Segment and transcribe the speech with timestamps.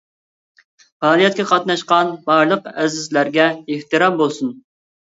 [1.03, 4.57] پائالىيەتكە قاتناشقان بارلىق ئەزىزلەرگە ئېھتىرام بولسۇن!